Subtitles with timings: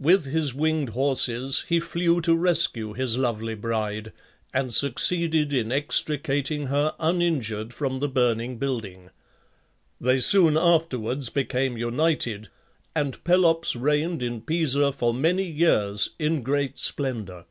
[0.00, 4.12] With his winged horses he flew to rescue his lovely bride,
[4.52, 9.10] and succeeded in extricating her uninjured from the burning building.
[10.00, 12.48] They soon afterwards became united,
[12.96, 17.44] and Pelops reigned in Pisa for many years in great splendour.